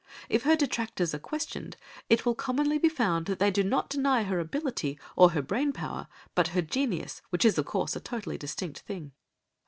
[0.29, 1.77] If her detractors are questioned,
[2.09, 5.71] it will commonly be found that they do not deny her ability or her brain
[5.71, 9.11] power, but her genius, which is of course a totally distinct thing.